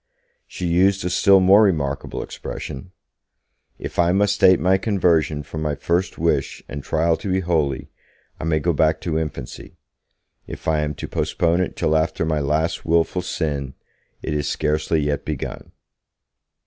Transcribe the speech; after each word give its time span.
She 0.47 0.65
used 0.65 1.05
a 1.05 1.11
still 1.11 1.39
more 1.39 1.61
remarkable 1.61 2.23
expression: 2.23 2.91
'If 3.77 3.99
I 3.99 4.11
must 4.11 4.41
date 4.41 4.59
my 4.59 4.79
conversion 4.79 5.43
from 5.43 5.61
my 5.61 5.75
first 5.75 6.17
wish 6.17 6.63
and 6.67 6.81
trial 6.81 7.15
to 7.17 7.31
be 7.31 7.41
holy, 7.41 7.91
I 8.39 8.45
may 8.45 8.57
go 8.59 8.73
back 8.73 8.99
to 9.01 9.19
infancy; 9.19 9.77
if 10.47 10.67
I 10.67 10.79
am 10.79 10.95
to 10.95 11.07
postpone 11.07 11.61
it 11.61 11.75
till 11.75 11.95
after 11.95 12.25
my 12.25 12.39
last 12.39 12.83
wilful 12.83 13.21
sin, 13.21 13.75
it 14.23 14.33
is 14.33 14.47
scarcely 14.49 15.01
yet 15.01 15.23
begun.' 15.23 15.71